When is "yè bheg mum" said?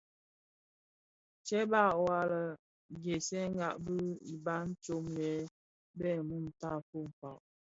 5.19-6.45